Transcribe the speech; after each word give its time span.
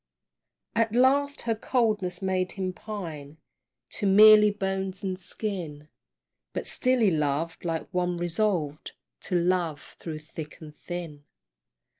At 0.75 0.95
last 0.95 1.41
her 1.41 1.53
coldness 1.53 2.23
made 2.23 2.53
him 2.53 2.73
pine 2.73 3.37
To 3.99 4.07
merely 4.07 4.49
bones 4.49 5.03
and 5.03 5.15
skin, 5.15 5.89
But 6.53 6.65
still 6.65 7.01
he 7.01 7.11
loved 7.11 7.63
like 7.63 7.87
one 7.91 8.17
resolved 8.17 8.93
To 9.19 9.39
love 9.39 9.95
through 9.99 10.17
thick 10.17 10.59
and 10.59 10.75
thin. 10.75 11.25